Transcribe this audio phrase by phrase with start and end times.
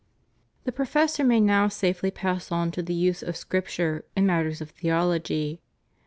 [0.63, 4.71] The professor may now safely pass on to the use of Scripture in matters of
[4.71, 5.61] theology.